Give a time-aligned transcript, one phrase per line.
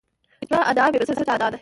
[0.03, 0.03] د
[0.53, 1.47] اجماع ادعا بې بنسټه ادعا ده